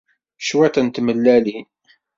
Cwiṭ 0.47 0.75
n 0.85 0.87
tmellalin. 0.89 1.65